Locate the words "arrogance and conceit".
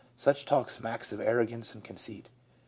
1.19-2.27